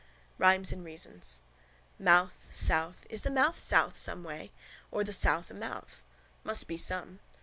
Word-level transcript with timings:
RHYMES 0.39 0.71
AND 0.71 0.83
REASONS 0.83 1.41
Mouth, 1.99 2.47
south. 2.51 3.05
Is 3.11 3.21
the 3.21 3.29
mouth 3.29 3.59
south 3.59 3.95
someway? 3.97 4.51
Or 4.89 5.03
the 5.03 5.13
south 5.13 5.51
a 5.51 5.53
mouth? 5.53 6.03
Must 6.43 6.67
be 6.67 6.75
some. 6.79 7.19